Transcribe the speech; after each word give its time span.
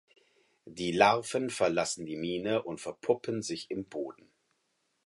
Die 0.65 0.91
Larven 0.91 1.51
verlassen 1.51 2.07
die 2.07 2.15
Mine 2.15 2.63
und 2.63 2.81
verpuppen 2.81 3.43
sich 3.43 3.69
im 3.69 3.85
Boden. 3.85 4.31